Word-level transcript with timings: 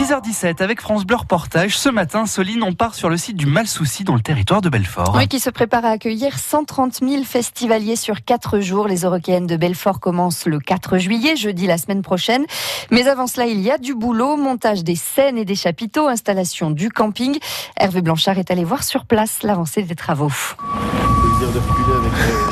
6h17 0.00 0.62
avec 0.62 0.80
France 0.80 1.04
Bleu 1.04 1.16
Reportage. 1.16 1.76
Ce 1.76 1.90
matin, 1.90 2.24
Soline, 2.24 2.62
on 2.62 2.72
part 2.72 2.94
sur 2.94 3.10
le 3.10 3.18
site 3.18 3.36
du 3.36 3.44
Malsouci 3.44 4.02
dans 4.02 4.14
le 4.14 4.22
territoire 4.22 4.62
de 4.62 4.70
Belfort. 4.70 5.12
Oui, 5.14 5.28
qui 5.28 5.40
se 5.40 5.50
prépare 5.50 5.84
à 5.84 5.90
accueillir 5.90 6.38
130 6.38 7.00
000 7.06 7.22
festivaliers 7.22 7.96
sur 7.96 8.24
4 8.24 8.60
jours. 8.60 8.88
Les 8.88 9.02
Eurokéennes 9.02 9.46
de 9.46 9.56
Belfort 9.58 10.00
commencent 10.00 10.46
le 10.46 10.58
4 10.58 10.96
juillet, 10.96 11.36
jeudi 11.36 11.66
la 11.66 11.76
semaine 11.76 12.00
prochaine. 12.00 12.46
Mais 12.90 13.08
avant 13.08 13.26
cela, 13.26 13.44
il 13.44 13.60
y 13.60 13.70
a 13.70 13.76
du 13.76 13.94
boulot, 13.94 14.38
montage 14.38 14.84
des 14.84 14.96
scènes 14.96 15.36
et 15.36 15.44
des 15.44 15.54
chapiteaux, 15.54 16.08
installation 16.08 16.70
du 16.70 16.88
camping. 16.88 17.38
Hervé 17.76 18.00
Blanchard 18.00 18.38
est 18.38 18.50
allé 18.50 18.64
voir 18.64 18.84
sur 18.84 19.04
place 19.04 19.42
l'avancée 19.42 19.82
des 19.82 19.96
travaux. 19.96 20.32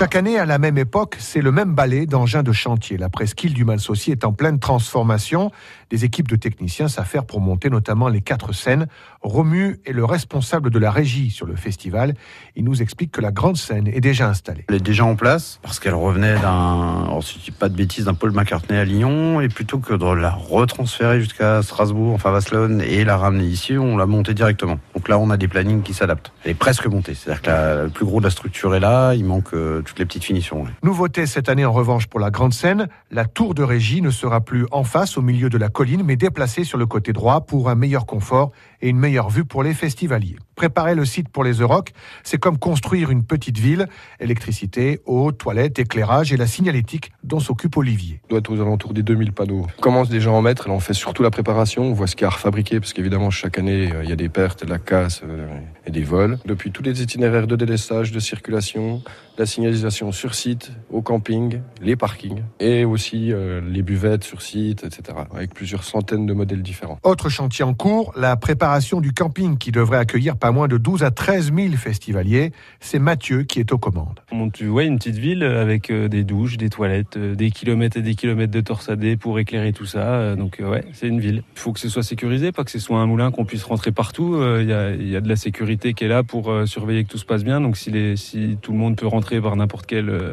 Chaque 0.00 0.16
année, 0.16 0.38
à 0.38 0.46
la 0.46 0.56
même 0.56 0.78
époque, 0.78 1.16
c'est 1.18 1.42
le 1.42 1.52
même 1.52 1.74
balai 1.74 2.06
d'engins 2.06 2.42
de 2.42 2.52
chantier. 2.52 2.96
La 2.96 3.10
presqu'île 3.10 3.52
du 3.52 3.66
Malsaucy 3.66 4.12
est 4.12 4.24
en 4.24 4.32
pleine 4.32 4.58
transformation. 4.58 5.50
Des 5.90 6.06
équipes 6.06 6.26
de 6.26 6.36
techniciens 6.36 6.88
s'affairent 6.88 7.26
pour 7.26 7.42
monter 7.42 7.68
notamment 7.68 8.08
les 8.08 8.22
quatre 8.22 8.54
scènes. 8.54 8.86
Romu 9.20 9.78
est 9.84 9.92
le 9.92 10.06
responsable 10.06 10.70
de 10.70 10.78
la 10.78 10.90
régie 10.90 11.28
sur 11.28 11.44
le 11.44 11.54
festival. 11.54 12.14
Il 12.56 12.64
nous 12.64 12.80
explique 12.80 13.12
que 13.12 13.20
la 13.20 13.30
grande 13.30 13.58
scène 13.58 13.88
est 13.88 14.00
déjà 14.00 14.26
installée. 14.26 14.64
Elle 14.68 14.76
est 14.76 14.80
déjà 14.80 15.04
en 15.04 15.16
place 15.16 15.60
parce 15.60 15.78
qu'elle 15.78 15.92
revenait 15.92 16.38
d'un, 16.40 17.06
si 17.20 17.38
je 17.38 17.44
dis 17.44 17.50
pas 17.50 17.68
de 17.68 17.76
bêtises, 17.76 18.06
d'un 18.06 18.14
Paul 18.14 18.30
McCartney 18.30 18.78
à 18.78 18.86
Lyon. 18.86 19.42
Et 19.42 19.50
plutôt 19.50 19.80
que 19.80 19.92
de 19.92 20.14
la 20.14 20.30
retransférer 20.30 21.20
jusqu'à 21.20 21.60
Strasbourg, 21.60 22.14
enfin 22.14 22.30
Vasselonne, 22.30 22.80
et 22.80 23.04
la 23.04 23.18
ramener 23.18 23.44
ici, 23.44 23.76
on 23.76 23.98
l'a 23.98 24.06
montée 24.06 24.32
directement. 24.32 24.78
Donc 25.00 25.08
là, 25.08 25.18
on 25.18 25.30
a 25.30 25.38
des 25.38 25.48
plannings 25.48 25.80
qui 25.80 25.94
s'adaptent. 25.94 26.30
Elle 26.44 26.50
est 26.50 26.54
presque 26.54 26.84
montée. 26.84 27.14
C'est-à-dire 27.14 27.40
que 27.40 27.84
le 27.84 27.88
plus 27.88 28.04
gros 28.04 28.18
de 28.18 28.24
la 28.26 28.30
structure 28.30 28.74
est 28.74 28.80
là. 28.80 29.14
Il 29.14 29.24
manque 29.24 29.54
euh, 29.54 29.80
toutes 29.80 29.98
les 29.98 30.04
petites 30.04 30.24
finitions. 30.24 30.66
Nouveauté 30.82 31.24
cette 31.24 31.48
année 31.48 31.64
en 31.64 31.72
revanche 31.72 32.06
pour 32.06 32.20
la 32.20 32.30
grande 32.30 32.52
scène, 32.52 32.86
la 33.10 33.24
tour 33.24 33.54
de 33.54 33.62
régie 33.62 34.02
ne 34.02 34.10
sera 34.10 34.42
plus 34.42 34.66
en 34.72 34.84
face 34.84 35.16
au 35.16 35.22
milieu 35.22 35.48
de 35.48 35.56
la 35.56 35.70
colline, 35.70 36.02
mais 36.04 36.16
déplacée 36.16 36.64
sur 36.64 36.76
le 36.76 36.84
côté 36.84 37.14
droit 37.14 37.40
pour 37.40 37.70
un 37.70 37.76
meilleur 37.76 38.04
confort 38.04 38.50
et 38.82 38.90
une 38.90 38.98
meilleure 38.98 39.30
vue 39.30 39.46
pour 39.46 39.62
les 39.62 39.72
festivaliers. 39.72 40.36
Préparer 40.60 40.94
le 40.94 41.06
site 41.06 41.30
pour 41.30 41.42
les 41.42 41.54
Euroc, 41.54 41.94
c'est 42.22 42.36
comme 42.36 42.58
construire 42.58 43.10
une 43.10 43.24
petite 43.24 43.56
ville. 43.56 43.88
Électricité, 44.20 45.00
eau, 45.06 45.32
toilettes, 45.32 45.78
éclairage 45.78 46.34
et 46.34 46.36
la 46.36 46.46
signalétique 46.46 47.12
dont 47.24 47.40
s'occupe 47.40 47.78
Olivier. 47.78 48.20
doit 48.28 48.40
être 48.40 48.52
aux 48.52 48.60
alentours 48.60 48.92
des 48.92 49.02
2000 49.02 49.32
panneaux. 49.32 49.66
On 49.78 49.80
commence 49.80 50.10
déjà 50.10 50.28
à 50.28 50.34
en 50.34 50.42
mettre, 50.42 50.68
là 50.68 50.74
on 50.74 50.78
fait 50.78 50.92
surtout 50.92 51.22
la 51.22 51.30
préparation, 51.30 51.84
on 51.84 51.92
voit 51.94 52.06
ce 52.06 52.14
qu'il 52.14 52.24
y 52.24 52.26
a 52.26 52.28
à 52.28 52.34
refabriquer, 52.34 52.78
parce 52.78 52.92
qu'évidemment 52.92 53.30
chaque 53.30 53.58
année 53.58 53.90
euh, 53.90 54.04
il 54.04 54.10
y 54.10 54.12
a 54.12 54.16
des 54.16 54.28
pertes, 54.28 54.66
de 54.66 54.68
la 54.68 54.78
casse 54.78 55.22
euh, 55.24 55.48
et 55.86 55.90
des 55.90 56.02
vols. 56.02 56.38
Depuis 56.44 56.72
tous 56.72 56.82
les 56.82 57.00
itinéraires 57.00 57.46
de 57.46 57.56
délestage, 57.56 58.12
de 58.12 58.20
circulation, 58.20 59.02
la 59.38 59.46
signalisation 59.46 60.12
sur 60.12 60.34
site, 60.34 60.72
au 60.90 61.00
camping, 61.00 61.60
les 61.80 61.96
parkings 61.96 62.42
et 62.58 62.84
aussi 62.84 63.32
euh, 63.32 63.62
les 63.66 63.80
buvettes 63.80 64.24
sur 64.24 64.42
site, 64.42 64.84
etc. 64.84 65.20
Avec 65.34 65.54
plusieurs 65.54 65.84
centaines 65.84 66.26
de 66.26 66.34
modèles 66.34 66.62
différents. 66.62 66.98
Autre 67.02 67.30
chantier 67.30 67.64
en 67.64 67.72
cours, 67.72 68.12
la 68.14 68.36
préparation 68.36 69.00
du 69.00 69.14
camping 69.14 69.56
qui 69.56 69.72
devrait 69.72 69.96
accueillir 69.96 70.36
pas 70.36 70.49
moins 70.52 70.68
de 70.68 70.78
12 70.78 71.02
à 71.02 71.10
13 71.10 71.52
000 71.54 71.74
festivaliers. 71.74 72.52
C'est 72.80 72.98
Mathieu 72.98 73.42
qui 73.42 73.60
est 73.60 73.72
aux 73.72 73.78
commandes. 73.78 74.20
On 74.32 74.36
monte 74.36 74.60
ouais, 74.60 74.86
une 74.86 74.98
petite 74.98 75.16
ville 75.16 75.42
avec 75.42 75.90
euh, 75.90 76.08
des 76.08 76.24
douches, 76.24 76.56
des 76.56 76.70
toilettes, 76.70 77.16
euh, 77.16 77.34
des 77.34 77.50
kilomètres 77.50 77.96
et 77.96 78.02
des 78.02 78.14
kilomètres 78.14 78.52
de 78.52 78.60
torsadés 78.60 79.16
pour 79.16 79.38
éclairer 79.38 79.72
tout 79.72 79.86
ça. 79.86 80.36
Donc 80.36 80.60
ouais, 80.60 80.84
c'est 80.92 81.08
une 81.08 81.20
ville. 81.20 81.42
Il 81.56 81.58
faut 81.58 81.72
que 81.72 81.80
ce 81.80 81.88
soit 81.88 82.02
sécurisé, 82.02 82.52
pas 82.52 82.64
que 82.64 82.70
ce 82.70 82.78
soit 82.78 82.98
un 82.98 83.06
moulin 83.06 83.30
qu'on 83.30 83.44
puisse 83.44 83.64
rentrer 83.64 83.92
partout. 83.92 84.40
Il 84.60 84.66
y 84.66 84.72
a, 84.72 84.90
y, 84.94 85.16
a, 85.16 85.20
de 85.20 85.28
la 85.28 85.36
sécurité 85.36 85.94
qui 85.94 86.04
est 86.04 86.08
là 86.08 86.22
pour 86.22 86.52
surveiller 86.66 87.04
que 87.04 87.08
tout 87.08 87.18
se 87.18 87.24
passe 87.24 87.44
bien. 87.44 87.60
Donc 87.60 87.76
si, 87.76 87.90
les, 87.90 88.16
si 88.16 88.58
tout 88.60 88.72
le 88.72 88.78
monde 88.78 88.96
peut 88.96 89.06
rentrer 89.06 89.40
par 89.40 89.56
n'importe 89.56 89.86
quel 89.86 90.08
euh, 90.08 90.32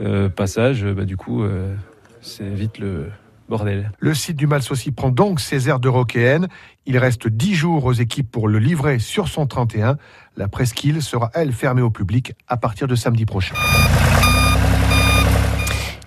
euh, 0.00 0.28
passage, 0.28 0.84
bah, 0.84 1.04
du 1.04 1.16
coup, 1.16 1.42
euh, 1.42 1.74
c'est 2.20 2.48
vite 2.48 2.78
le 2.78 3.06
bordel. 3.48 3.92
Le 3.98 4.14
site 4.14 4.36
du 4.36 4.46
Malsaucy 4.46 4.92
prend 4.92 5.10
donc 5.10 5.40
ses 5.40 5.68
airs 5.68 5.80
d'européenne. 5.80 6.48
Il 6.86 6.98
reste 6.98 7.28
10 7.28 7.54
jours 7.54 7.84
aux 7.84 7.92
équipes 7.92 8.30
pour 8.30 8.48
le 8.48 8.58
livrer 8.58 8.98
sur 8.98 9.28
son 9.28 9.46
31. 9.46 9.96
La 10.36 10.48
presqu'île 10.48 11.02
sera, 11.02 11.30
elle, 11.34 11.52
fermée 11.52 11.82
au 11.82 11.90
public 11.90 12.34
à 12.46 12.56
partir 12.56 12.86
de 12.86 12.94
samedi 12.94 13.26
prochain. 13.26 13.54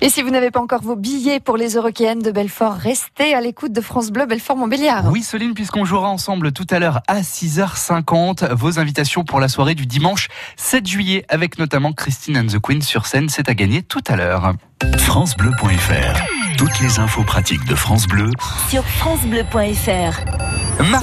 Et 0.03 0.09
si 0.09 0.23
vous 0.23 0.31
n'avez 0.31 0.49
pas 0.49 0.59
encore 0.59 0.81
vos 0.81 0.95
billets 0.95 1.39
pour 1.39 1.57
les 1.57 1.75
Eurokéennes 1.75 2.23
de 2.23 2.31
Belfort, 2.31 2.73
restez 2.73 3.35
à 3.35 3.41
l'écoute 3.41 3.71
de 3.71 3.81
France 3.81 4.09
Bleu 4.09 4.25
Belfort-Montbéliard. 4.25 5.11
Oui, 5.11 5.21
Soline, 5.21 5.53
puisqu'on 5.53 5.85
jouera 5.85 6.09
ensemble 6.09 6.51
tout 6.53 6.65
à 6.71 6.79
l'heure 6.79 7.01
à 7.07 7.21
6h50. 7.21 8.51
Vos 8.55 8.79
invitations 8.79 9.23
pour 9.23 9.39
la 9.39 9.47
soirée 9.47 9.75
du 9.75 9.85
dimanche 9.85 10.29
7 10.57 10.87
juillet, 10.87 11.23
avec 11.29 11.59
notamment 11.59 11.93
Christine 11.93 12.35
and 12.39 12.47
the 12.47 12.59
Queen 12.59 12.81
sur 12.81 13.05
scène, 13.05 13.29
c'est 13.29 13.47
à 13.47 13.53
gagner 13.53 13.83
tout 13.83 14.01
à 14.07 14.15
l'heure. 14.15 14.55
FranceBleu.fr 14.97 16.40
Toutes 16.61 16.79
les 16.79 16.99
infos 16.99 17.23
pratiques 17.23 17.65
de 17.65 17.73
France 17.73 18.05
Bleu 18.05 18.29
sur 18.69 18.85
FranceBleu.fr. 18.85 20.70